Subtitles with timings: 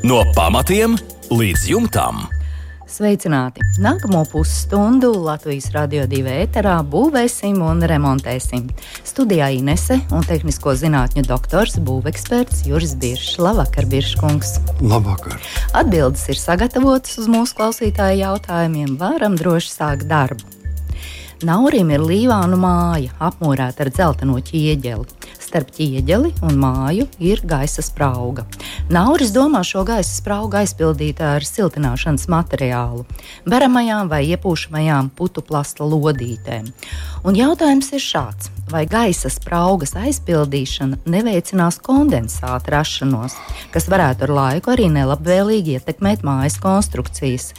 [0.00, 0.94] No pamatiem
[1.28, 2.22] līdz jumtam.
[2.88, 3.60] Sveicināti!
[3.84, 8.70] Nākamo pusstundu Latvijas radio divi ēterā būvēsim un remontēsim.
[9.04, 13.36] Studijā Inese un tehnisko zinātņu doktors, būveksperts Juris Biršs.
[13.44, 14.54] Labvakar, Birškungs!
[14.80, 15.36] Labvakar!
[15.76, 18.96] Atbildes ir sagatavotas uz mūsu klausītāju jautājumiem.
[18.96, 20.48] Varam droši sākt darbu.
[21.44, 25.20] Naurim ir līvānu māja, apmūrēta ar dzelteno ķieģeli.
[25.50, 28.44] Starp ķieģeli un māju ir gaisa sprauga.
[28.86, 33.02] Nauris domā šo gaisa spraugu aizpildīt ar siltināšanas materiālu,
[33.50, 36.70] beramajām vai iepūšamajām putu plasta lodītēm.
[37.26, 43.36] Un jautājums ir šāds: vai gaisa spraugas aizpildīšana neveicinās kondensāta rašanos,
[43.74, 47.50] kas varētu ar laiku arī nelabvēlīgi ietekmēt mājas konstrukcijas?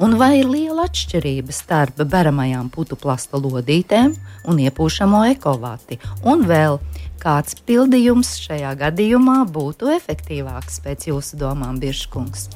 [0.00, 4.16] Un vai ir liela atšķirība starp beramajām putu plasta lodītēm
[4.48, 6.00] un iepūšamo ekovāti?
[6.24, 6.80] Un vēl
[7.20, 12.46] Kāds pildījums šajā gadījumā būtu efektīvāks pēc jūsu domām, Biržkungs?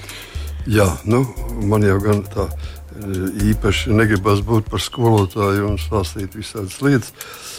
[0.65, 1.21] Jā, nu,
[1.69, 2.47] man jau gan tā
[2.95, 7.13] īpaši negribas būt par skolotāju un stāstīt visādas lietas.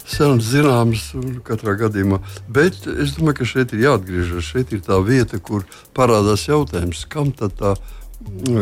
[0.06, 1.10] Senas zināmas,
[1.48, 2.22] katrā gadījumā.
[2.48, 4.52] Bet es domāju, ka šeit ir jāatgriežas.
[4.54, 5.66] Šeit ir tā vieta, kur
[5.98, 7.76] parādās jautājums, kam tad tā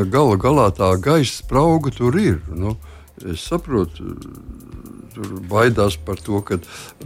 [0.10, 2.40] gala galā tā gaisa sprauga tur ir.
[2.50, 2.78] Nu,
[3.22, 4.16] es saprotu,
[5.14, 6.58] tur baidās par to, ka,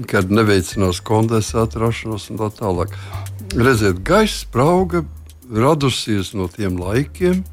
[0.08, 2.96] kad neveicinās kondensāta rašanos un tā tālāk.
[3.58, 5.04] Redziet, gaisa sprauga
[5.52, 7.44] radusies no tiem laikiem,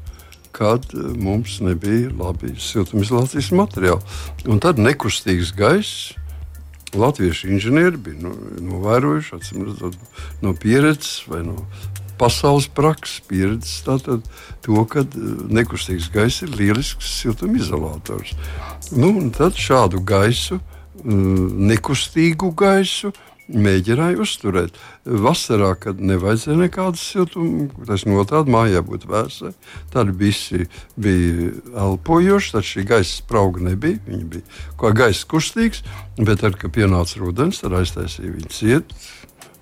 [0.55, 4.15] kad eh, mums nebija labi siltumizolācijas materiāli.
[4.47, 6.13] Un tad nekustīgs gaiss.
[6.95, 8.31] Latviešu inženieri bija nu,
[8.63, 9.65] novērojuši, atcīm,
[10.39, 11.65] no pieredzes vai no
[12.15, 14.23] pasaules prakses pieredzes, tātad
[14.63, 15.27] to, ka eh,
[15.59, 18.35] nekustīgs gaiss ir lielisks siltumizolātors.
[18.95, 20.61] Nu, tad šādu gaisu,
[21.03, 23.11] mm, nekustīgu gaisu,
[23.51, 24.77] mēģināja uzturēt.
[25.05, 29.51] Vasarā, kad nevajadzēja nekādas siltuma, tas notādi mājā būtu vēsai,
[29.93, 30.65] tad visi
[30.97, 31.51] bija
[31.85, 34.01] elpojoši, tad šī gaisa sprauga nebija.
[34.07, 35.83] Viņa bija kā gaisa kustīgs,
[36.17, 38.95] bet tad, kad pienāca rudens, tad aiztaisīja viņu ciet,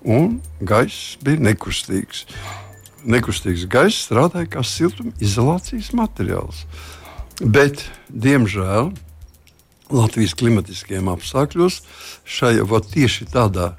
[0.04, 2.24] un gaiss bija nekustīgs.
[3.04, 6.64] Nekustīgs gaiss strādāja kā siltumizolācijas materiāls.
[7.42, 8.94] Bet, diemžēl,
[9.92, 11.82] Latvijas klimatiskajiem apstākļos
[12.24, 13.74] šajā tieši tādā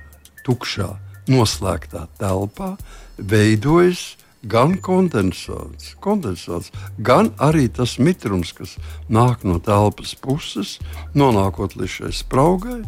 [0.46, 0.92] tukšā,
[1.32, 2.76] noslēgtā telpā
[3.18, 4.14] veidojas
[4.46, 6.70] gan kondensāts, kondensāts,
[7.02, 8.76] gan arī tas mitrums, kas
[9.10, 10.78] nāk no telpas puses,
[11.18, 12.84] nonākot līdz šai spraugai.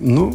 [0.00, 0.30] Nu,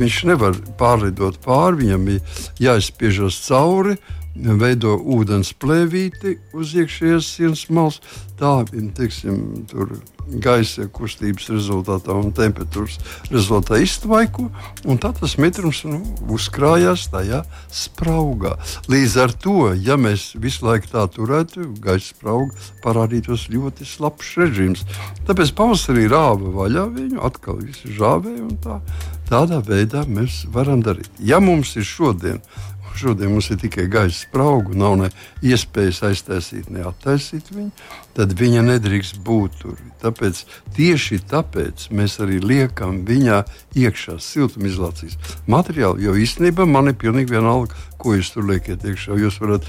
[0.00, 3.98] viņš nevar pārlidot pāri, viņam ir jāizspiežas cauri,
[4.34, 8.00] veido ūdens plēvīti uz iekšējās sienas malas.
[8.40, 8.62] Tā
[8.96, 9.98] teiksim, tur
[10.40, 12.96] gaisa kustības rezultātā un temperatūras
[13.32, 14.46] rezultātā iztvaiko,
[14.86, 15.98] un tad tas mitrums nu,
[16.30, 17.42] uzkrājās tajā
[17.74, 18.54] spraugā.
[18.92, 22.54] Līdz ar to, ja mēs visu laiku tā turētu, gaisa sprauga
[22.84, 24.86] parādītos ļoti slapjš režīms.
[25.28, 28.80] Tāpēc pavasarī rāva vaļā viņu, atkal visu žāvēja un tā.
[29.30, 31.10] Tādā veidā mēs varam darīt.
[31.22, 32.40] Ja mums ir šodien
[33.00, 35.10] šodien mums ir tikai gaisa sprauga, nav ne
[35.46, 37.70] iespējas aiztaisīt, ne attaisīt viņu,
[38.16, 39.78] tad viņa nedrīkst būt tur.
[40.00, 40.42] Tāpēc,
[40.76, 43.42] tieši tāpēc mēs arī liekam viņā
[43.80, 45.18] iekšā siltumizolācijas
[45.50, 46.00] materiālu.
[46.04, 49.16] Jo īstenībā man ir pilnīgi vienalga, ko jūs tur liekat iekšā.
[49.20, 49.68] Jūs varat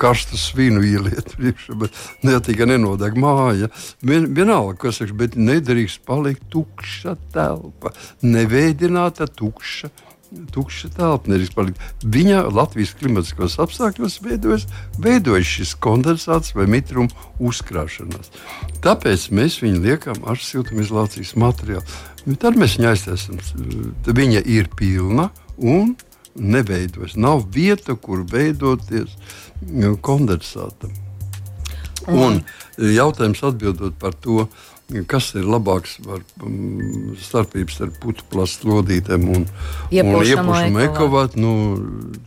[0.00, 3.70] karstu svinu ieliet iekšā, bet ne tikai nenodeg māja.
[4.04, 7.94] Vien, vienalga, kas ir, bet nedrīkst palikt tukša telpa,
[8.24, 10.07] neveidināta tukša telpa
[10.52, 11.82] tukša telpa nedrīkst palikt.
[12.04, 14.66] Viņa Latvijas klimatiskos apstākļos veidojas,
[15.00, 17.08] veidojas šis kondensāts vai mitruma
[17.40, 18.32] uzkrāšanās.
[18.84, 21.84] Tāpēc mēs viņu liekam ar siltumizolācijas materiālu.
[22.40, 23.40] Tad mēs viņu aiztaisām.
[24.04, 25.94] Viņa ir pilna un
[26.38, 27.16] neveidojas.
[27.16, 29.16] Nav vieta, kur veidoties
[30.04, 30.92] kondensātam.
[32.08, 32.40] Un
[32.78, 34.46] jautājums atbildot par to,
[34.88, 39.42] Kas ir labāks par um, starpības starp putu plastu lodītēm un
[39.92, 41.42] iepušamu ekovātu?
[41.42, 41.50] Nu,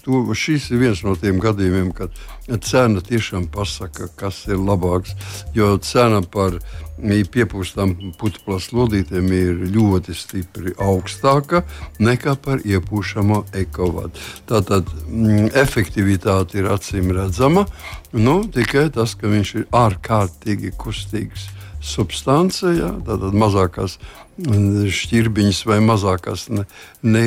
[0.05, 2.13] to, šis ir viens no tiem gadījumiem, kad
[2.61, 5.15] cena tiešām pasaka, kas ir labāks.
[5.57, 6.59] Jo cena par
[7.01, 11.63] piepūstām putu plastu lodītēm ir ļoti stipri augstāka
[11.97, 14.21] nekā par iepušamo ekovātu.
[14.51, 17.65] Tātad mm, efektivitāte ir acīm redzama,
[18.13, 21.49] nu, tikai tas, ka viņš ir ārkārtīgi kustīgs
[21.81, 23.97] substance, jā, tātad mazākās
[24.37, 26.65] mm, šķirbiņas vai mazākās ne,
[27.03, 27.23] ne,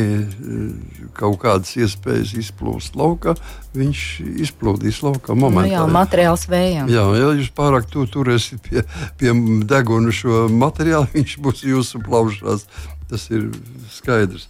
[1.19, 3.35] kaut kādas iespējas izplūst laukā,
[3.77, 4.05] viņš
[4.47, 5.69] izplūdīs laukā momentā.
[5.69, 6.93] Nu jā, materiāls vējām.
[6.93, 8.85] Jā, ja jūs pārāk tu turēsiet pie,
[9.21, 9.35] pie
[9.69, 12.69] deguna šo materiālu, viņš būs jūsu plaušās.
[13.11, 13.51] Tas ir
[13.93, 14.49] skaidrs.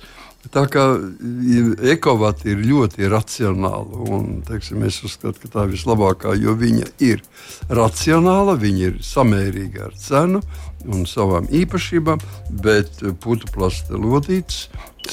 [0.54, 0.84] Tā kā
[1.90, 7.24] ekovati ir ļoti racionāla, un teiksim, es uzskatu, ka tā ir vislabākā, jo viņa ir
[7.74, 10.42] racionāla, viņa ir samērīga ar cenu
[10.84, 12.22] un savām īpašībām,
[12.62, 14.68] bet putu plasta lodītes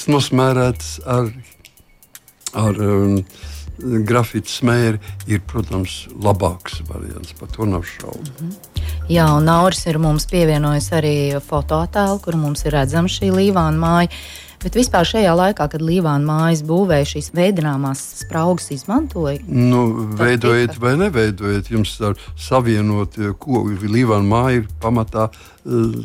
[0.07, 1.31] nosmērētas ar,
[2.61, 3.17] ar um,
[4.07, 8.29] grafita smēri, ir, protams, labāks variants, par to nav šaubu.
[8.39, 8.71] Mm -hmm.
[9.09, 14.07] Jā, un Nauris ir mums pievienojis arī fotoattēlu, kur mums ir redzama šī līvāna māja.
[14.61, 19.39] Bet vispār šajā laikā, kad Līvāna mājas būvēja šīs veidināmās spraugas, izmantoja.
[19.47, 19.81] Nu,
[20.19, 25.97] veidojiet vai neveidojiet, jums ir savienot, ko Līvāna māja ir pamatā eh,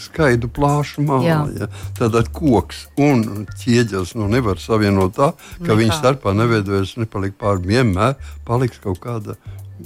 [0.00, 1.42] skaidu plāšu māja.
[1.58, 1.68] Ja?
[2.00, 5.80] Tātad koks un ķieģelis nu, nevar savienot tā, ka Nekā.
[5.82, 8.16] viņi starpā neveidojas, nepaliek pār vienmēr,
[8.48, 9.36] paliks kaut kāda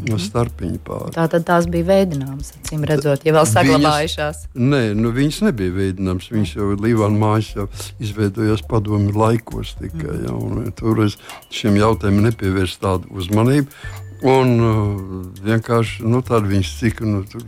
[0.09, 1.13] no starpiņa pāri.
[1.15, 4.43] Tā tad tās bija veidojāmas, acīm redzot, ja vēl saglabājušās.
[4.53, 6.29] Viņas, nē, nu, viņas nebija veidojāmas.
[6.33, 7.69] Viņas jau Līvāna mājas jau
[8.03, 10.19] izveidojās padomju laikos tikai.
[10.25, 11.19] Ja, un, toreiz
[11.53, 13.71] šiem jautājumiem nepievērst tādu uzmanību.
[14.33, 14.83] Un uh,
[15.43, 17.43] vienkārši nu, tādu viņas cik nu, tur,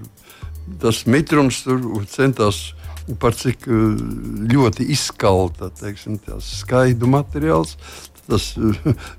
[0.83, 2.73] tas mitrums tur centās
[3.23, 3.95] par cik uh,
[4.51, 7.77] ļoti izkalta, teiksim, skaidu materiāls
[8.29, 8.53] tas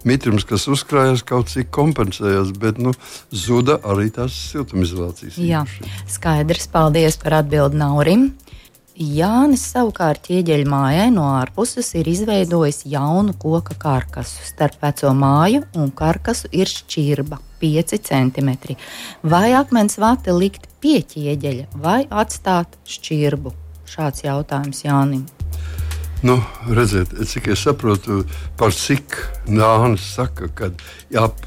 [0.08, 2.96] mitrums, kas uzkrājas, kaut cik kompensējas, bet nu,
[3.32, 5.40] zuda arī tās siltumizolācijas.
[5.42, 5.66] Jā,
[6.12, 6.70] skaidrs.
[6.76, 8.30] Paldies par atbildi Naurim.
[8.96, 14.40] Jānis savukārt ķieģeļa mājai no ārpuses ir izveidojis jaunu koka karkasu.
[14.48, 18.54] Starp veco māju un karkasu ir šķirba 5 cm.
[19.22, 23.52] Vai akmens vati likt pie ķieģeļa vai atstāt šķirbu?
[23.86, 25.26] Šāds jautājums Jānim.
[26.26, 26.40] Nu,
[26.74, 28.24] redziet, cik es saprotu,
[28.58, 29.14] par cik
[29.46, 30.72] Nānis saka, ka
[31.22, 31.44] ap,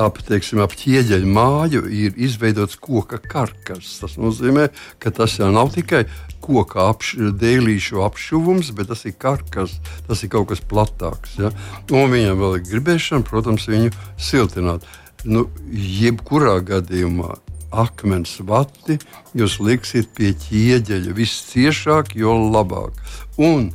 [0.00, 3.90] ap, teiksim, ap ķieģeļa māju ir izveidots koka karkas.
[4.00, 6.06] Tas nozīmē, ka tas jau nav tikai
[6.40, 9.76] koka apš, dēlīšu apšuvums, bet tas ir karkas,
[10.08, 11.36] tas ir kaut kas platāks.
[11.42, 11.52] Ja?
[11.92, 14.88] Un viņam vēl ir gribēšana, protams, viņu siltināt.
[15.28, 17.36] Nu, jebkurā gadījumā
[17.72, 18.96] akmens vati
[19.36, 22.96] jūs liksiet pie ķieģeļa visciešāk, jo labāk.
[23.36, 23.68] Un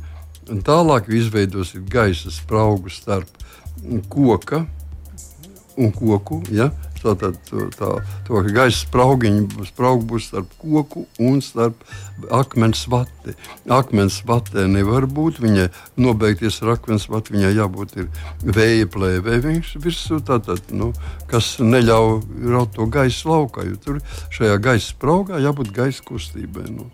[0.48, 3.28] Un tālāk izveidosiet gaisa spraugu starp
[4.08, 4.64] koka
[5.78, 6.42] un koku.
[6.50, 6.70] Ja?
[6.98, 7.88] Tātad tā, tā,
[8.26, 11.84] tā gaisa spraugiņa spraug būs starp koku un starp
[12.34, 13.36] akmens vati.
[13.70, 15.38] Akmens vatē nevar būt.
[15.44, 15.68] Viņai
[16.00, 17.94] nobeigties ar akmens vati, viņai jābūt
[18.42, 20.90] vēja plēvē virsū, tātad, nu,
[21.30, 23.68] kas neļauj raut to gaisa laukā.
[23.84, 24.02] Tur
[24.34, 26.66] šajā gaisa spraugā jābūt gaisa kustībai.
[26.72, 26.90] Nu.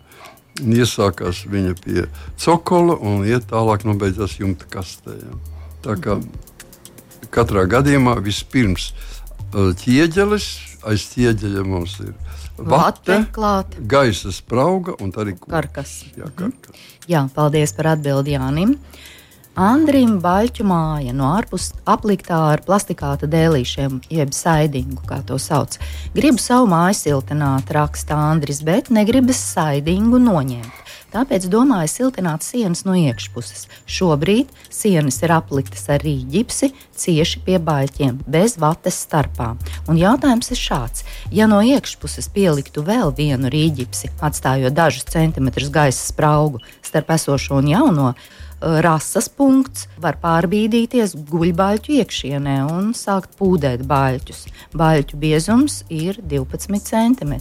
[0.55, 2.05] Iesākās viņa pie
[2.39, 5.17] cokola un iet tālāk, nobeidzās jumta kastē.
[5.19, 5.39] Ja.
[5.83, 6.19] Tā kā
[7.35, 10.47] katrā gadījumā vispirms uh, ķieģelis,
[10.87, 12.13] aiz ķieģeļa mums ir
[12.55, 15.97] vate, vate gaisa sprauga un arī karkas.
[16.15, 16.87] Jā, karkas.
[17.11, 18.77] Jā, paldies par atbildi Jānim.
[18.77, 19.03] Uh,
[19.55, 25.77] Andrim Baļķu māja no ārpus apliktā ar plastikāta dēlīšiem, jeb saidingu, kā to sauc.
[26.11, 30.83] Gribu savu māju siltināt, raksta Andris, bet negribas saidingu noņemt.
[31.15, 33.69] Tāpēc domāju siltināt sienas no iekšpuses.
[33.87, 39.61] Šobrīd sienas ir apliktas ar rīģipsi, cieši pie baļķiem, bez vates starpām.
[39.87, 46.03] Un jautājums ir šāds: ja no iekšpuses pieliktu vēl vienu rīģipsi, atstājot dažus centimetrus gaisa
[46.11, 48.15] spraugu starp esošo un jauno,
[48.65, 54.45] rases punkts var pārbīdīties guļbaļķu iekšienē un sākt pūdēt baļķus.
[54.77, 57.37] Baļķu biezums ir 12 cm.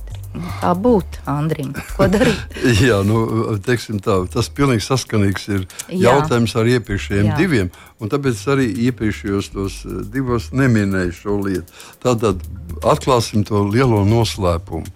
[0.60, 1.72] Kā būt Andrim?
[1.94, 2.56] Ko darīt?
[2.84, 3.24] Jā, nu,
[3.64, 6.10] tā, tas pilnīgi saskanīgs ir Jā.
[6.10, 7.36] jautājums ar iepriekšējiem Jā.
[7.38, 7.72] diviem.
[8.04, 11.78] Tāpēc arī iepriekšējos tos eh, divos neminēju šo lietu.
[12.04, 12.42] Tātad
[12.84, 14.90] atklāsim to lielo noslēpumu.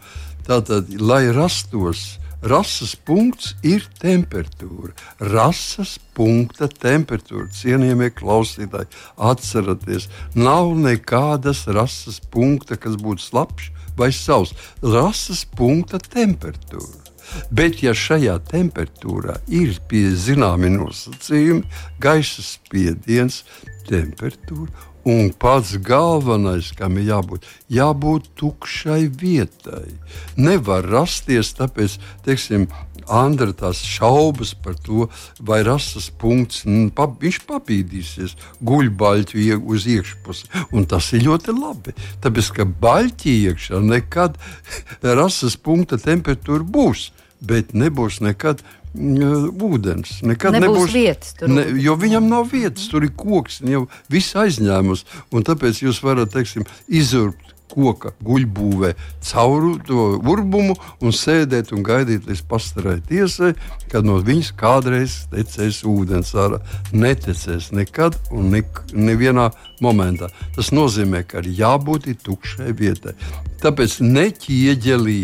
[0.48, 4.92] Tātad, lai rastos Rases punkts ir temperatūra.
[5.18, 8.86] Rases punkta temperatūra, cienījamie klausītāji,
[9.18, 10.06] atcerieties,
[10.38, 14.54] nav nekādas rases punkta, kas būtu slapjš vai savs.
[14.82, 17.08] Rases punkta temperatūra.
[17.52, 19.74] Bet, ja šajā temperatūrā ir
[20.16, 21.66] zināmi nosacījumi,
[22.00, 23.42] gaisa spiediens,
[23.90, 29.94] temperatūra Un pats galvenais, kam ir jābūt, jābūt tukšai vietai.
[30.36, 31.94] Nevar rasties tāpēc,
[32.26, 32.66] teiksim,
[33.08, 35.06] Andra tās šaubas par to,
[35.40, 38.34] vai rases punkts, pap, viņš papīdīsies
[38.68, 40.50] guļbaļķu uz iekšpusi.
[40.76, 41.96] Un tas ir ļoti labi.
[42.24, 44.36] Tāpēc, ka baļķī iekšā nekad
[45.20, 47.08] rases punkta temperatūra būs,
[47.40, 48.60] bet nebūs nekad
[48.94, 50.18] ūdens.
[50.26, 51.52] Nekad nebūs, nebūs vietas tur.
[51.52, 55.04] Ne, jo viņam nav vietas, tur ir koks, jau viss aizņēmus.
[55.34, 58.92] Tāpēc jūs varat teiksim, izurbt koka guļbūvē
[59.28, 63.52] cauri to urbumu un sēdēt un gaidīt līdz pastarai tiesai,
[63.92, 66.60] kad no viņas kādreiz tecēs ūdens ārā.
[66.92, 69.50] Netecēs nekad un ne, nevienā
[69.84, 70.30] momentā.
[70.56, 73.14] Tas nozīmē, ka ir jābūt tukšai vietai.
[73.62, 75.20] Tāpēc ne ķieģelī,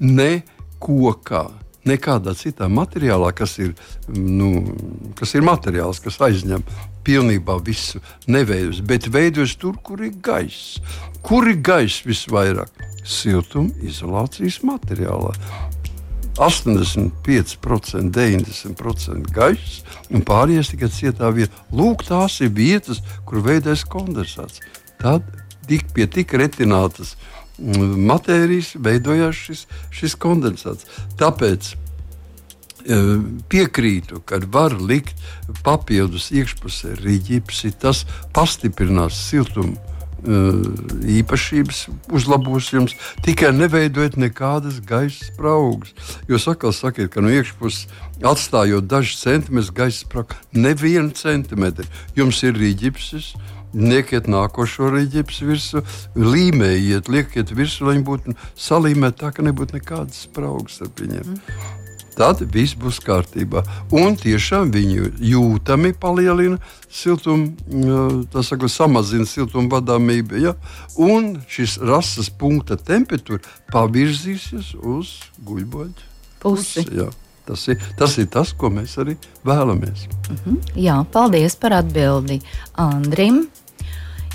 [0.00, 0.32] ne
[0.82, 1.46] kokā
[1.86, 3.74] nekādā citā materiālā, kas ir,
[4.12, 4.50] nu,
[5.18, 6.64] kas ir materiāls, kas aizņem
[7.06, 10.80] pilnībā visu neveidus, bet veidojas tur, kur ir gaiss.
[11.26, 12.84] Kur ir gaiss visvairāk?
[13.06, 15.32] Siltumizolācijas materiālā.
[16.36, 19.78] 85%, 90% gaiss,
[20.12, 21.64] un pārējais tikai cietā vietā.
[21.72, 24.60] Lūk, tās ir vietas, kur veidojas kondensāts.
[25.00, 25.24] Tad
[25.66, 30.86] tik pie tik retinātas uh, matērijas veidojās šis, šis kondensāts.
[31.20, 33.00] Tāpēc e,
[33.52, 35.16] piekrītu, ka var likt
[35.64, 38.04] papildus iekšpusē rīķipsi, tas
[38.36, 39.76] pastiprinās siltumu.
[40.26, 40.38] E,
[41.20, 41.82] īpašības
[42.16, 45.92] uzlabos jums, tikai neveidojiet nekādas gaisa spraugas.
[46.28, 47.86] Jo sakot, sakiet, ka no iekšpuses
[48.24, 53.34] atstājot dažus centimetrus gaisa spraugu, nevienu centimetru jums ir rīķipsis,
[53.76, 55.82] Liekiet nākošo reģips virsū,
[56.16, 61.34] līmējiet, liekiet virsū, lai viņi būtu salīmēti tā, ka nebūtu nekādas spraugas ar viņiem.
[61.36, 61.74] Mm.
[62.16, 63.60] Tad viss būs kārtībā.
[63.92, 66.56] Un tiešām viņi jūtami palielina
[66.88, 67.52] siltumu,
[68.40, 70.40] saka, samazina siltumu vadāmību.
[70.40, 70.54] Ja?
[70.96, 75.12] Un šis rases punkta temperatūra pavirzīsies uz
[75.44, 75.92] guļboļu
[76.40, 76.86] pusi.
[76.86, 77.10] pusi ja.
[77.46, 79.14] Tas ir, tas ir tas, ko mēs arī
[79.46, 80.08] vēlamies.
[80.08, 80.56] Uh mhm.
[80.56, 80.72] -huh.
[80.74, 82.40] Jā, paldies par atbildi
[82.74, 83.46] Andrim.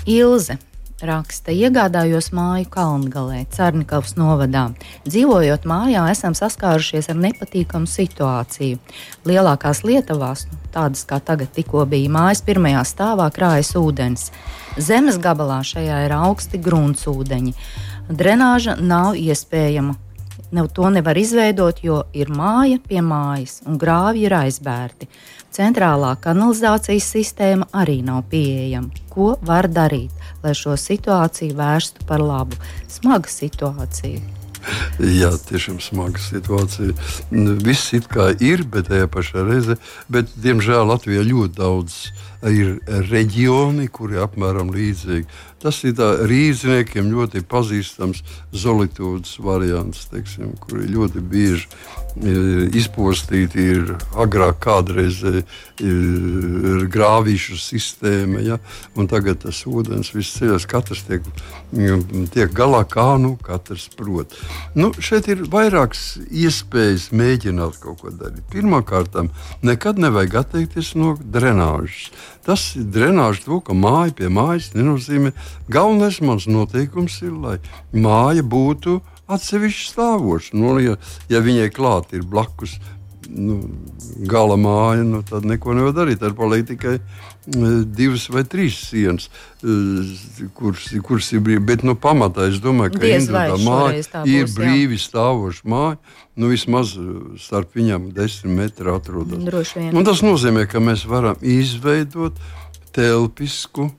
[0.02, 0.56] Ilze
[1.02, 4.68] raksta, iegādājos māju Kalngalē, Cārnikavas novadā.
[5.06, 8.78] Dzīvojot mājā, esam saskārušies ar nepatīkamu situāciju.
[9.26, 14.30] Lielākās lietavās, nu, tādas kā tagad tikko bija mājas pirmajā stāvā, krājas ūdens.
[14.78, 17.54] Zemes gabalā šajā ir augsti gruntsūdeņi.
[18.10, 19.98] Drenāža nav iespējama
[20.52, 25.08] ne, to nevar izveidot, jo ir māja pie mājas un grāvi ir aizbērti.
[25.52, 28.88] Centrālā kanalizācijas sistēma arī nav pieejama.
[29.12, 32.56] Ko var darīt, lai šo situāciju vērstu par labu?
[32.88, 34.41] Smaga situācija.
[35.02, 36.94] Jā, tiešām smaga situācija.
[37.64, 39.78] Viss it kā ir, bet tajā pašā reizē,
[40.12, 41.98] bet diemžēl Latvijā ļoti daudz
[42.50, 42.78] ir
[43.10, 45.26] reģioni, kuri apmēram līdzīgi.
[45.62, 51.68] Tas ir rīzniekiem ļoti pazīstams zolītūdas variants, teiksim, kur ir ļoti bieži
[52.76, 58.58] izpostīti ir agrāk kādreiz ir grāvīšu sistēma, ja,
[58.96, 61.22] un tagad tas ūdens viss ceļas, katrs tiek,
[62.34, 64.34] tiek galā, kā nu katrs prot.
[64.74, 68.44] Nu, šeit ir vairākas iespējas mēģināt kaut ko darīt.
[68.52, 69.18] Pirmkārt,
[69.64, 72.08] nekad nevajag atteikties no drenāžas.
[72.46, 75.34] Tas ir drenāža to, ka māja pie mājas nenozīmē.
[75.72, 77.58] Galvenais mans noteikums ir, lai
[77.92, 79.00] māja būtu
[79.32, 80.56] atsevišķi stāvoša.
[80.56, 80.96] Nu, ja,
[81.32, 82.78] ja viņai klāt ir blakus
[83.28, 83.58] nu,
[84.28, 86.20] gala māja, nu, tad neko nevar darīt.
[86.22, 86.98] Tad paliek tikai
[87.46, 89.28] divas vai trīs sienas,
[89.62, 90.12] uh,
[90.54, 91.66] kuras, kuras ir brīvas.
[91.72, 95.98] Bet nu, pamatā es domāju, ka individuālā māja ir brīvi stāvoša māja.
[96.38, 96.94] Nu, vismaz
[97.42, 99.42] starp viņām desmit metri atrodas.
[100.06, 102.38] Tas nozīmē, ka mēs varam izveidot
[102.96, 103.90] telpisku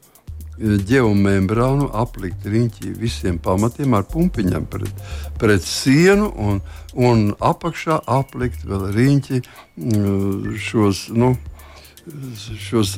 [0.59, 5.01] ģeomembrānu aplikt riņķī visiem pamatiem ar pumpiņām pret,
[5.41, 6.61] pret sienu un,
[6.93, 11.07] un apakšā aplikt vēl riņķi mm, šos.
[11.17, 11.33] Nu,
[12.59, 12.97] šos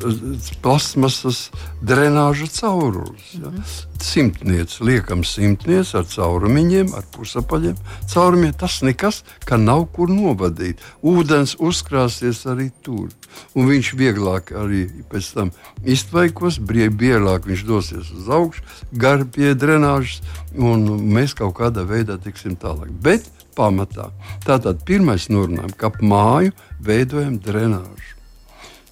[0.61, 1.49] plasmasas
[1.81, 3.33] drenāžu caurumus.
[3.33, 3.39] Ja.
[3.39, 3.85] -hmm.
[4.01, 7.75] Simtnieks, liekam, simtnieks ar caurumiņiem, ar pusapaļiem
[8.13, 8.53] caurumiem.
[8.53, 10.81] Tas nekas, ka nav kur novadīt.
[11.03, 13.09] Ūdens uzkrāsies arī tur.
[13.53, 15.51] Un viņš vieglāk arī pēc tam
[15.83, 20.21] iztvaikos, vieglāk viņš dosies uz augšu, gar pie drenāžas,
[20.55, 22.89] un mēs kaut kādā veidā tiksim tālāk.
[23.01, 24.09] Bet pamatā
[24.45, 28.14] tātad pirmais norunājums, ka ap māju veidojam drenāžu.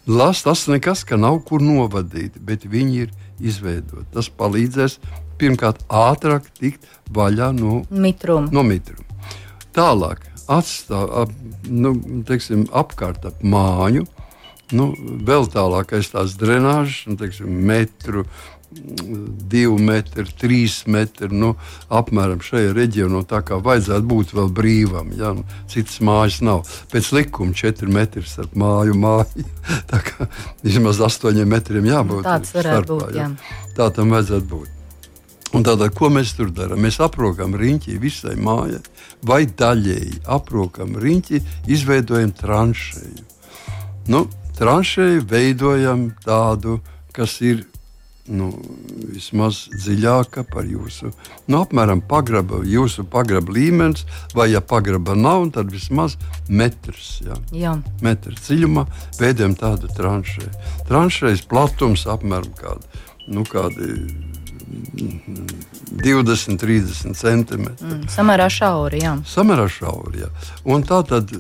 [0.08, 4.10] Las, tas nekas, ka nav kur novadīt, bet viņi ir izveidoti.
[4.12, 4.98] Tas palīdzēs
[5.40, 6.84] pirmkārt ātrāk tikt
[7.16, 8.52] vaļā no mitruma.
[8.52, 9.08] No mitruma.
[9.74, 11.32] Tālāk atstāv, ap,
[11.72, 11.94] nu,
[12.28, 14.04] teiksim, apkārt ap māju.
[14.74, 14.90] Nu,
[15.28, 18.26] vēl tālāk aiz tās drenāžas, nu, teiksim, metru,
[19.54, 21.30] divi metri, trīs metri.
[21.34, 21.54] Nu,
[21.94, 25.12] apmēram šajā reģionā tā kā vajadzētu būt vēl brīvam.
[25.18, 25.34] Ja?
[25.38, 26.64] Nu, citas mājas nav.
[26.94, 29.48] Pēc likuma četri metri starp māju un māju.
[29.92, 30.30] tā kā
[30.66, 32.24] vismaz astoņiem metriem jābūt.
[32.28, 33.20] Tāds varētu starpā, būt.
[33.20, 33.28] Jā.
[33.34, 33.68] Jā.
[33.78, 34.80] Tā tam vajadzētu būt.
[35.54, 36.82] Un tādā, ko mēs tur darām?
[36.82, 38.80] Mēs aprokam riņķi visai mājai,
[39.22, 41.42] vai daļēji aprokam riņķi,
[41.76, 43.28] izveidojam tranšēju.
[44.10, 44.24] Nu,
[44.58, 46.80] tranšēju veidojam tādu,
[47.14, 47.62] kas ir
[48.32, 48.50] nu,
[49.14, 51.12] vismaz dziļāka par jūsu,
[51.48, 56.16] nu, apmēram pagraba, jūsu pagraba līmenis, vai, ja pagraba nav, tad vismaz
[56.48, 57.18] metrs.
[57.26, 57.40] Ja?
[57.52, 57.74] Jā.
[58.06, 58.86] Metrs dziļumā
[59.20, 60.54] veidojam tādu tranšēju.
[60.88, 63.92] Tranšējas platums apmēram kādi, nu, kādi
[66.04, 67.88] 20, 30 centimetri.
[67.88, 69.02] Mm, samērā šauri.
[69.04, 69.14] Jā.
[69.28, 70.24] Samērā šauri.
[70.24, 70.30] Jā.
[70.90, 71.32] Tā tad,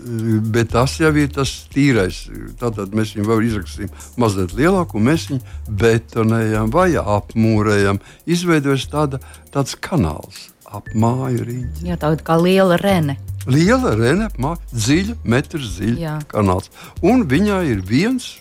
[0.53, 2.23] bet tas jau ir tas tīrais.
[2.61, 8.01] Tātad mēs viņu vēl izrakstījām mazliet lielāku, un mēs viņu betonējam vai apmūrējam.
[8.29, 9.21] Izveidojas tāda,
[9.53, 11.87] tāds kanāls ap māju rīķi.
[11.89, 13.17] Jā, tāda kā liela rene.
[13.43, 14.29] Liela rene,
[14.71, 16.69] dziļa, metrs dziļa kanāls.
[17.03, 18.37] Un viņā ir viens,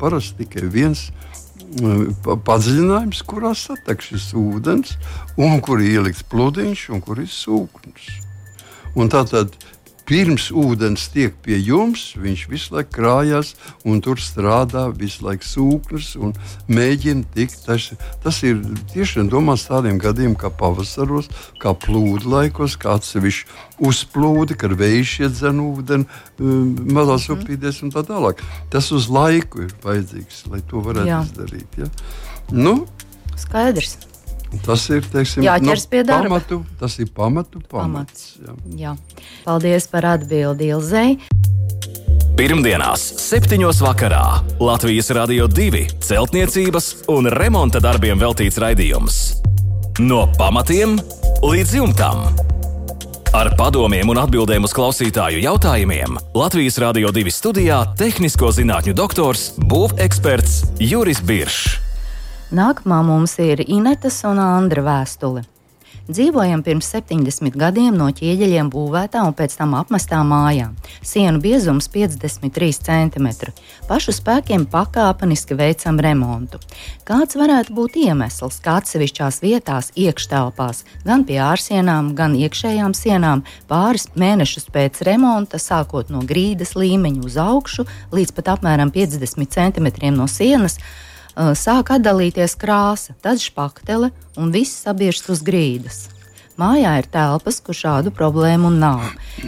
[0.00, 1.08] parasti tikai viens
[1.70, 4.96] padziļinājums, kurā satiek šis ūdens,
[5.38, 8.08] un kur ir ielikts pludiņš, un kur ir sūknis.
[8.98, 9.54] Un tātad
[10.10, 13.52] pirms ūdens tiek pie jums, viņš visu laiku krājās
[13.86, 16.34] un tur strādā, visu laiku sūknis un
[16.70, 17.60] mēģina tikt.
[17.68, 17.90] Tas,
[18.24, 18.58] tas ir
[18.90, 21.30] tieši domāts tādiem gadiem kā pavasaros,
[21.62, 26.08] kā plūdu laikos, kā atsevišķi uzplūdi, kad vējš iedzen ūdeni
[26.90, 27.38] mazās mm.
[27.38, 28.42] upīdēs un tā tālāk.
[28.74, 31.22] Tas uz laiku ir vajadzīgs, lai to varētu Jā.
[31.28, 31.82] izdarīt.
[31.84, 31.90] Ja?
[32.50, 32.80] Nu,
[33.38, 34.09] Skaidrs.
[34.66, 36.26] Tas ir teiksim, jāķers nu, pie darba.
[36.26, 38.34] Pamatu, tas ir pamatu pamats.
[38.42, 38.56] Jā.
[38.80, 38.96] Jā.
[39.44, 41.16] Paldies par atbildi Ilzei.
[42.40, 43.60] Pirmdienās, 7.
[43.84, 44.24] vakarā
[44.62, 49.18] Latvijas Rādio 2 celtniecības un remonta darbiem veltīts raidījums.
[50.00, 50.96] No pamatiem
[51.44, 52.24] līdz jumtam.
[53.36, 60.80] Ar padomiem un atbildēm uz klausītāju jautājumiem Latvijas Rādio 2 studijā- tehnisko zinātņu doktors, būveksperts
[60.80, 61.89] Juris Biršs.
[62.50, 65.44] Nākamā mums ir Inetas un Andra vēstule.
[66.10, 70.72] Dzīvojam pirms 70 gadiem no ķieģeļiem būvētā un pēc tam apmestā mājā.
[71.06, 73.28] Sienu biezums 53 cm.
[73.86, 76.58] Pašu spēkiem pakāpeniski veicam remontu.
[77.06, 84.08] Kāds varētu būt iemesls, ka atsevišķās vietās, iekštelpās, gan pie ārsienām, gan iekšējām sienām, pāris
[84.18, 90.26] mēnešus pēc remonta, sākot no grīdas līmeņa uz augšu līdz pat apmēram 50 cm no
[90.26, 90.80] sienas,
[91.36, 96.08] sāk atdalīties krāsa, tad špaktele un viss sabiežs uz grīdas.
[96.60, 99.00] Mājā ir telpas, kur šādu problēmu nav.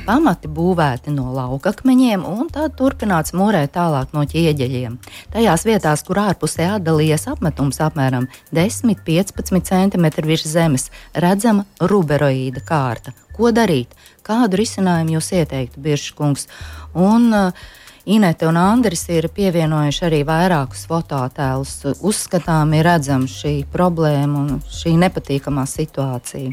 [0.06, 4.94] Pamati būvēti no laukakmeņiem, un tad turpināts mūrēt tālāk no ķieģeļiem.
[5.34, 13.12] Tajās vietās, kur ārpusē atdalījies apmetums apmēram 10-15 cm virs zemes, redzama ruberoīda kārta.
[13.36, 13.92] Ko darīt?
[14.24, 16.48] Kādu risinājumu jūs ieteiktu, Biržkungs?
[16.96, 17.70] Un, uh,
[18.04, 21.74] Inete un Andris ir pievienojuši arī vairākus fototēlus.
[22.02, 26.50] Uzskatām, ir redzama šī problēma un šī nepatīkamā situācija.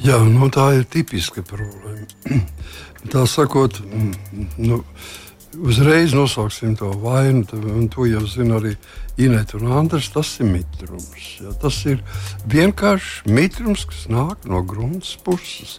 [0.00, 2.40] Jā, nu, tā ir tipiska problēma.
[3.12, 3.78] Tā sakot,
[4.60, 4.80] nu,
[5.56, 8.74] uzreiz nosauksim to vainu, un to jau zina arī
[9.20, 10.08] Inēta un Andris.
[10.14, 11.26] Tas ir mitrums.
[11.42, 11.52] Ja?
[11.60, 12.00] Tas ir
[12.50, 15.78] vienkārši mitrums, kas nāk no grunts puses.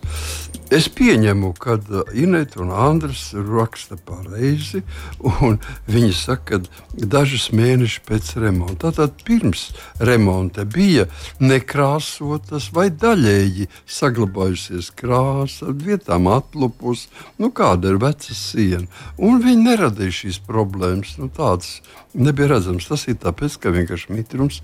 [0.72, 4.84] Es pieņemu, ka uh, Inēta un Andris raksta pareizi,
[5.20, 5.58] un
[5.92, 9.66] viņi saka, ka dažus mēnešus pēc remonta, tātad pirms
[10.00, 11.08] remonta, bija
[11.44, 17.08] nekrāsotas vai daļēji saglabājusies krāsa, vietām atlupus,
[17.42, 18.88] nu kāda ir veca siena.
[19.20, 21.18] Un viņi neradīja šīs problēmas.
[21.20, 21.82] Nu, tādas
[22.14, 22.88] nebija redzamas.
[22.90, 24.62] Tas ir tāpēc, ka vienkārši mitrums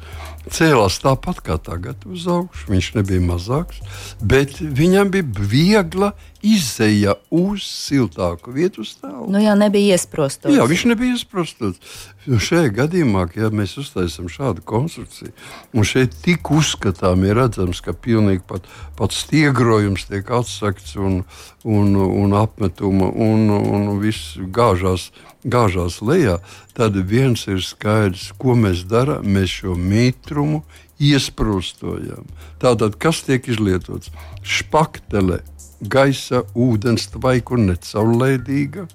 [0.54, 2.72] cēlās tāpat kā tagad uz augšu.
[2.74, 3.82] Viņš nebija mazāks,
[4.22, 6.14] bet viņam bija viegla
[6.48, 9.28] izēja uz siltāku vietu stāvu.
[9.32, 10.54] Nu, jā, nebija iesprostots.
[10.56, 11.98] Jā, viņš nebija iesprostots.
[12.28, 15.32] Šajā gadījumā, ja mēs uztaisām šādu konstrukciju,
[15.72, 18.68] un šeit tik uzskatām, ir redzams, ka pilnīgi pat,
[19.00, 21.22] pat stiegrojums tiek atsakts un,
[21.64, 25.10] un, un apmetuma un, un viss gāžās,
[25.48, 26.40] gāžās lejā,
[26.78, 29.24] tad viens ir skaidrs, ko mēs darām.
[29.38, 30.64] Mēs šo mitrumu
[31.00, 32.26] iesprostojam.
[32.62, 34.12] Tātad, kas tiek izlietots?
[34.44, 35.44] Špaktele
[35.82, 38.88] gaisa, ūdens tvaiku necaurlaidīga.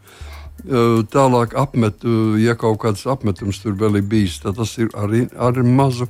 [0.62, 2.04] Tālāk, apmet,
[2.38, 6.06] ja kaut kāds apmetums tur vēl ir bijis, tad tas ir arī ar mazu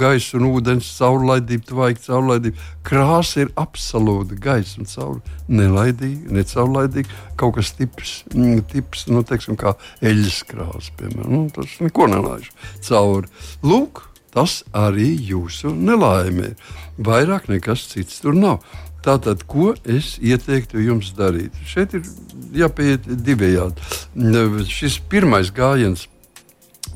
[0.00, 2.56] gaisa un ūdens caurlaidību, tvaika caurlaidību.
[2.88, 5.20] Krāsa ir absolūti gaisa un caur,
[5.52, 7.12] nelaidīga, necaurlaidīga.
[7.36, 11.28] Kaut kas tips, mm, tips nu, teiksim, kā eļļas krāsa, piemēram.
[11.28, 12.48] Nu, tas neko nelaiž
[12.88, 13.28] cauri.
[13.60, 16.70] Lūk, tas arī jūsu nelaime ir.
[17.00, 18.64] Vairāk nekas cits tur nav.
[19.04, 21.56] Tātad, ko es ieteiktu jums darīt?
[21.64, 22.04] Šeit ir
[22.52, 24.66] jāpieiet divējādi.
[24.68, 26.06] Šis pirmais gājiens.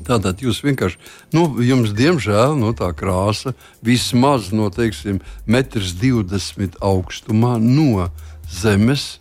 [0.05, 0.99] Tātad jūs vienkārši,
[1.33, 8.09] nu, jums diemžēl no tā krāsa vismaz no, teiksim, 1,20 m augstumā no
[8.45, 9.15] zemes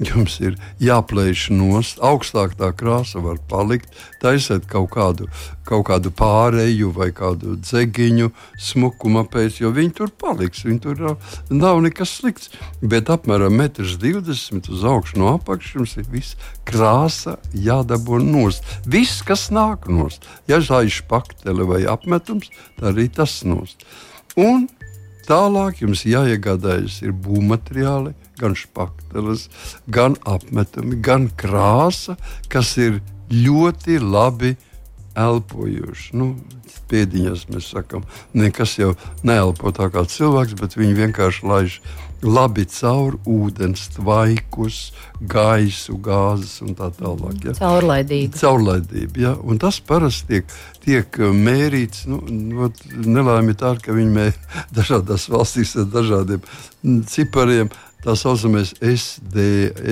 [0.00, 5.28] jums ir jāplēš nost, augstāk tā krāsa var palikt, taisēt kaut kādu,
[5.68, 8.30] kaut kādu pāreju vai kādu dzegiņu,
[8.70, 10.64] smukuma pēc, jo viņi tur paliks.
[10.66, 12.50] Viņi tur nav, nav nekas slikts.
[12.80, 18.66] Bet apmēram 1,20 m uz augšu no apakšas jums ir viss krāsa jādabū nost.
[18.88, 23.84] Viss, kas nāk nost, ja zāģis paktele vai apmetums, tad arī tas nost.
[24.38, 24.68] Un
[25.30, 29.44] Tālāk jums jāiegādājas ir būvmateriāli, gan spakteles,
[29.86, 32.16] gan apmetumi, gan krāsa,
[32.50, 32.98] kas ir
[33.30, 34.56] ļoti labi
[35.18, 36.14] elpojoši.
[36.18, 36.34] Nu,
[36.90, 38.04] pēdiņās mēs sakām,
[38.36, 38.94] nekas jau
[39.26, 41.80] neelpo tā kā cilvēks, bet viņi vienkārši laiž
[42.20, 47.38] labi caur ūdens, tvaikus, gaisu, gāzes un tā tālāk.
[47.46, 47.54] Ja.
[47.56, 48.36] Caurlaidība.
[48.36, 49.34] Caurlaidība, ja.
[49.40, 52.20] Un tas parasti tiek, tiek uh, mērīts, nu,
[53.06, 54.34] nelaime tā, ka viņi mēr
[54.78, 56.44] dažādās valstīs ar dažādiem
[57.08, 57.72] cipariem.
[58.00, 59.42] Tā saucamais SD,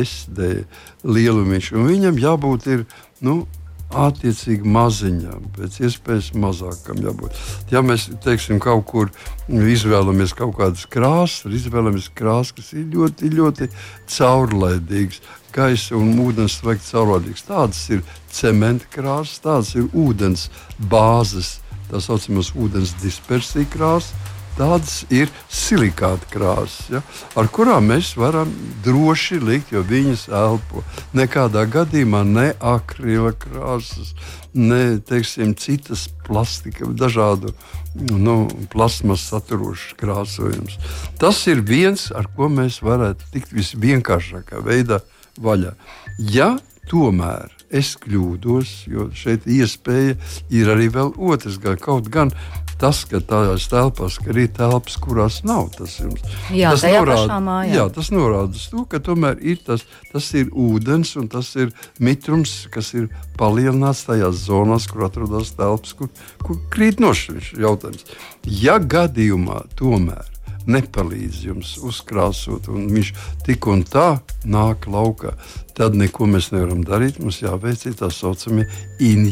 [0.00, 0.62] SD
[1.04, 1.74] lielumiņš.
[1.76, 2.85] Un viņam jābūt ir,
[3.20, 3.42] nu,
[3.88, 7.37] attiecīgi maziņām, pēc iespējas mazākam jābūt.
[7.72, 9.12] Ja mēs teiksim, kaut kur
[9.48, 13.70] izvēlamies kaut kādas krāsas, tad izvēlamies krāsas, kas ir ļoti, ļoti
[14.16, 15.22] caurlaidīgas.
[15.55, 17.46] Gaisa un ūdens vajag caurlaidīgas.
[17.48, 20.51] Tādas ir cementa krāsas, tādas ir ūdens
[20.92, 21.57] bāzes,
[21.88, 24.12] tā saucamās ūdens dispersija krāsas
[24.59, 27.03] tādas ir silikāta krāsas, ja,
[27.38, 28.51] ar kurām mēs varam
[28.85, 30.83] droši likt, jo viņas elpo.
[31.16, 34.14] Nekādā gadījumā ne akrila krāsas,
[34.55, 37.55] ne teiksim, citas plastika, dažādu
[37.94, 40.79] nu, plasmas saturošas krāsojums.
[41.21, 45.01] Tas ir viens, ar ko mēs varētu tikt visvienkāršākā veidā
[45.42, 45.75] vaļā.
[46.18, 46.57] Ja
[46.90, 50.16] tomēr es kļūdos, jo šeit iespēja
[50.55, 52.33] ir arī vēl otrs, gan kaut gan
[52.80, 56.22] tas, ka tādās telpās ka ir telpas, kurās nav tas jums.
[56.54, 61.28] Jā, tas norāda, jā, tas norāda to, ka tomēr ir tas, tas ir ūdens un
[61.32, 66.10] tas ir mitrums, kas ir palielināts tajās zonās, kur atrodas telpas, kur,
[66.44, 68.08] kur krīt nošķirts jautājums.
[68.48, 70.38] Ja gadījumā tomēr
[70.68, 73.12] nepalīdz jums uzkrāsot, un viņš
[73.46, 75.35] tik un tā nāk laukā.
[75.78, 77.20] Tad neko mēs nevaram darīt.
[77.22, 78.66] Mums jāveic tā saucamie
[79.04, 79.28] in,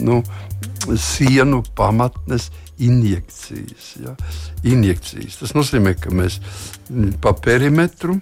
[0.00, 0.22] nu,
[1.00, 4.14] sienu pamatnes injekcijas, ja?
[4.64, 5.40] injekcijas.
[5.40, 6.40] Tas nozīmē, ka mēs
[7.22, 8.18] pa perimetru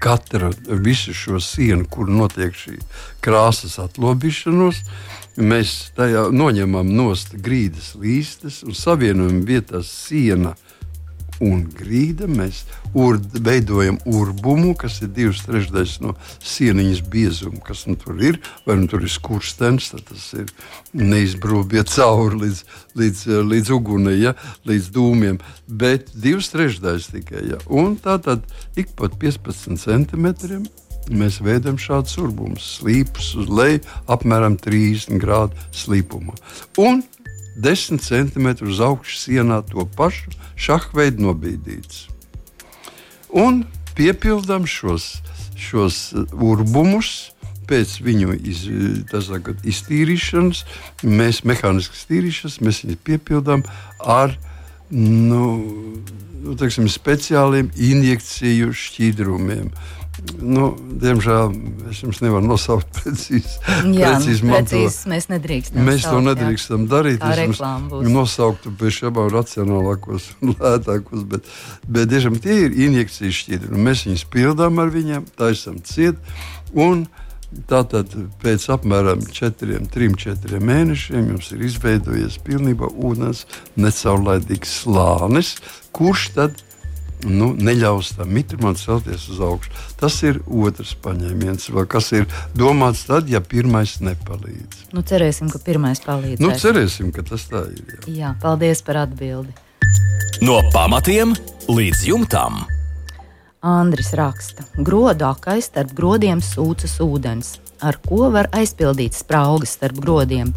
[0.00, 2.78] katra visu šo sienu, kur notiek šī
[3.24, 4.80] krāsas atlobīšanos,
[5.36, 10.54] mēs tajā noņemam nost grīdas līstes un savienojam vietās siena
[11.42, 12.28] un grīda.
[12.30, 12.62] Mēs
[12.94, 18.38] ur, veidojam urbumu, kas ir divas trešdaļas no sieniņas biezuma, kas nu tur ir.
[18.66, 20.52] Vai nu tur ir skurstenis, tad tas ir
[20.94, 22.62] neizbrūbiet cauri līdz,
[23.00, 24.34] līdz, līdz ugunai, ja,
[24.68, 25.42] līdz dūmiem.
[25.66, 27.44] Bet divas trešdaļas tikai.
[27.54, 27.60] Ja.
[27.66, 28.46] Un tā tad
[28.78, 30.68] ik pat 15 centimetriem
[31.10, 36.36] mēs veidojam šādus urbumus, slīpus uz leju, apmēram 30 grādu slīpumā.
[36.80, 37.02] Un
[37.56, 42.08] 10 centimetrus uz augšu sienā to pašu šahveidu nobīdīts.
[43.34, 43.64] Un
[43.98, 45.18] piepildām šos,
[45.58, 47.30] šos urbumus.
[47.64, 48.66] Pēc viņu iz,
[49.24, 50.58] sakot, iztīrīšanas,
[51.08, 53.62] mēs mehāniski iztīrīšanas, mēs viņus piepildām
[54.04, 54.34] ar
[54.92, 55.46] nu,
[56.44, 59.72] nu, teiksim, speciāliem injekciju šķidrumiem.
[60.38, 60.68] Nu,
[61.02, 61.50] diemžēl
[61.90, 63.56] es jums nevaru nosaukt precīzi.
[63.94, 65.88] Jā, precīzi precīzi mēs nedrīkstam.
[65.88, 66.90] Mēs to nedrīkstam jā.
[66.94, 67.26] darīt.
[67.44, 71.50] Es nosauktu pēc šabām racionālākos un lētākos, bet,
[71.88, 73.84] bet tiešām tie ir injekcijas šķidri.
[73.88, 76.20] Mēs viņus pildām ar viņiem, taisam ciet.
[76.74, 77.06] Un
[77.70, 78.10] Tātad
[78.42, 83.44] pēc apmēram 3-4 mēnešiem jums ir izveidojies pilnībā ūdens
[83.78, 85.54] necaurlaidīgs slānis,
[85.94, 86.63] kurš tad
[87.24, 89.72] nu, neļaus tam mitrumam celties uz augšu.
[90.00, 94.90] Tas ir otrs paņēmiens, kas ir domāts tad, ja pirmais nepalīdz.
[94.94, 96.42] Nu, cerēsim, ka pirmais palīdz.
[96.44, 97.98] Nu, cerēsim, ka tas tā ir.
[98.06, 99.54] Jā, jā paldies par atbildi.
[100.44, 101.34] No pamatiem
[101.70, 102.64] līdz jumtam.
[103.64, 110.52] Andris raksta, ka grodākai starp grodiem sūcas ūdens, ar ko var aizpildīt spraugas starp grodiem.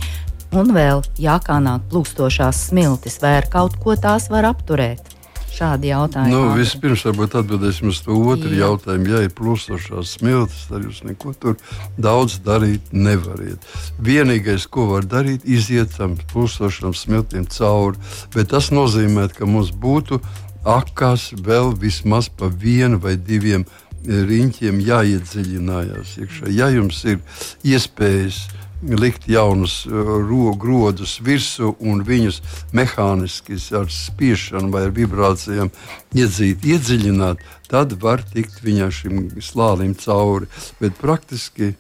[0.56, 5.17] Un vēl jākānāk plūstošās smiltis, vai ar kaut ko tās var apturēt
[5.58, 6.34] šādi jautājumi.
[6.34, 8.64] Nu, vispirms varbūt atbildēsim uz to otru Jā.
[8.66, 9.12] jautājumu.
[9.12, 11.58] Ja ir plūstošās smiltis, tad jūs neko tur
[12.00, 13.68] daudz darīt nevariet.
[14.00, 18.00] Vienīgais, ko var darīt, ir iziet tam plūstošām smiltīm cauri.
[18.36, 20.22] Bet tas nozīmē, ka mums būtu
[20.68, 23.66] akās vēl vismaz pa vienu vai diviem
[24.08, 26.52] riņķiem jāiedziļinājās iekšā.
[26.54, 27.20] Ja jums ir
[27.68, 28.46] iespējas
[28.82, 32.42] likt jaunus uh, grodus virsū un viņus
[32.78, 35.72] mehāniski ar spiešanu vai ar vibrācijām
[36.14, 40.48] iedzīt, iedziļināt, tad var tikt viņam šim slānim cauri.
[40.80, 41.74] Bet praktiski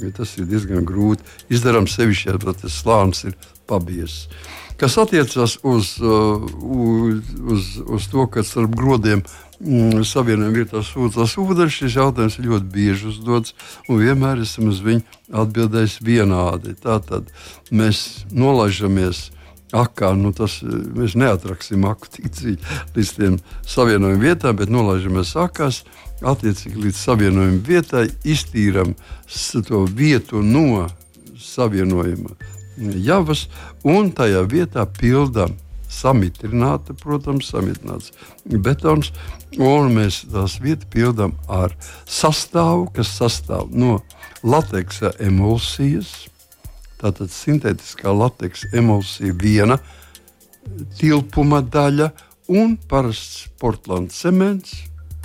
[0.00, 3.36] ja tas ir diezgan grūti izdarāms, sevišķi, ja tas slānis ir
[3.70, 4.28] pabiezs.
[4.76, 11.36] Kas attiecas uz, uh, uz, uz, uz to, ka starp grodiem mm, savienojuma vietā sūdzas
[11.40, 13.54] ūdens, šis jautājums ir ļoti bieži uzdots,
[13.88, 15.04] un vienmēr esam uz viņu
[15.42, 16.74] atbildējis vienādi.
[16.82, 17.30] Tātad
[17.70, 19.30] mēs nolaižamies
[19.74, 22.56] akā, nu tas, mēs neatraksim aku dziļi
[22.96, 25.84] līdz tiem savienojuma vietām, bet nolaižamies akās.
[26.24, 28.94] Attiecīgi līdz savienojuma vietai iztīram
[29.68, 30.86] to vietu no
[31.36, 32.36] savienojuma
[32.78, 33.48] javas,
[33.84, 35.52] un tajā vietā pildām
[35.94, 38.12] samitrināta, protams, samitrināts
[38.44, 39.12] betons,
[39.58, 41.74] un mēs tās vietas pildām ar
[42.10, 43.98] sastāvu, kas sastāv no
[44.44, 46.12] lateksa emulsijas.
[47.00, 49.78] Tātad sintētiskā lateksa emulsija viena
[50.98, 52.10] tilpuma daļa
[52.54, 54.76] un parasts portlands cements.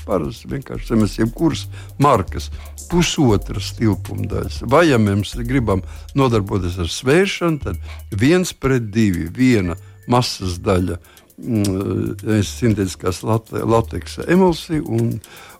[0.05, 1.67] Parasti vienkārši cements, jebkuras
[2.01, 2.49] markas
[2.89, 4.63] pusotras tilpuma daļas.
[4.71, 5.83] Vai ja mēs gribam
[6.17, 9.77] nodarboties ar svēršanu, tad viens pret divi, viena
[10.09, 10.97] masas daļa
[11.37, 15.13] mm, sintētiskās lateksa emulsija un,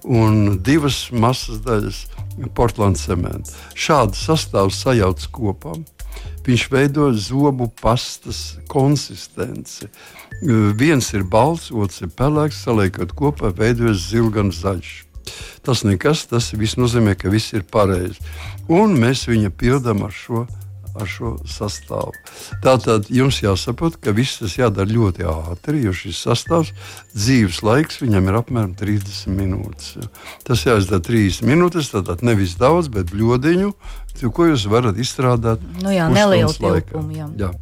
[0.03, 2.03] un divas masas daļas
[2.57, 3.55] porcelāna cementa.
[3.75, 5.77] Šādu sastāvu sajauc kopā.
[6.45, 9.89] Viņš veido zobu pastas konsistenci.
[10.79, 14.93] Viens ir balts, otrs ir pelēks, saliekot kopā, veidojas zilgans zaļš.
[15.61, 18.17] Tas nekas, tas viss nozīmē, ka viss ir pareizi.
[18.71, 20.45] Un mēs viņu pildām ar šo,
[20.99, 22.13] ar šo sastāvu.
[22.63, 26.73] Tātad jums jāsaprot, ka viss tas jādara ļoti ātri, jo šis sastāvs
[27.15, 30.11] dzīves laiks viņam ir apmēram 30 minūtes.
[30.47, 33.73] Tas jāizdara 30 minūtes, tātad nevis daudz, bet bļodiņu,
[34.35, 35.63] ko jūs varat izstrādāt.
[35.83, 37.15] Nu jā, nelielu tilpumu.
[37.15, 37.29] Jā.
[37.39, 37.53] Jā.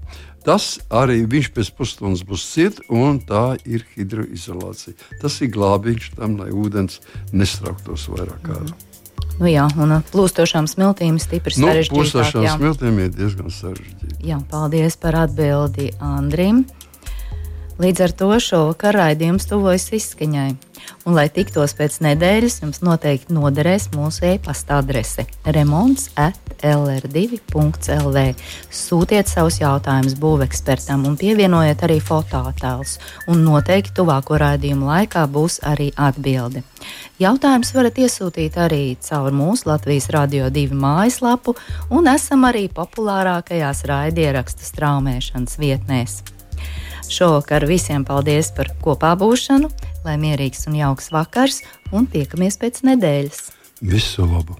[0.47, 4.95] Tas arī viņš pēc pusstundas būs ciet, un tā ir hidroizolācija.
[5.19, 7.02] Tas ir glābiņš tam, lai ūdens
[7.36, 8.47] nestrauktos vairāk.
[8.47, 8.87] Mm -hmm.
[9.38, 11.93] Nu jā, un plūstošām smiltīm stipri nu, sarežģītāk.
[11.93, 14.17] Plūstošām smiltīm ir diezgan sarežģīti.
[14.26, 16.63] Jā, paldies par atbildi Andrim.
[17.78, 20.50] Līdz ar to šovakar raidījums tuvojas izskaņai.
[21.06, 28.24] Un, lai tiktos pēc nedēļas, jums noteikti noderēs mūsu e-pasta adrese remonds at lr2.lv.
[28.74, 32.98] Sūtiet savus jautājumus būvekspertam un pievienojiet arī fotoattēlus.
[33.32, 36.63] Un noteikti tuvāko raidījumu laikā būs arī atbilde.
[37.22, 41.56] Jautājums varat iesūtīt arī caur mūsu Latvijas Radio 2 mājaslapu,
[41.89, 46.22] un esam arī populārākajās raidierakstu straumēšanas vietnēs.
[47.08, 49.72] Šovakar visiem paldies par kopā būšanu,
[50.06, 51.62] lai mierīgs un jauks vakars,
[51.96, 53.43] un tiekamies pēc nedēļas.
[53.82, 54.60] Visu labu!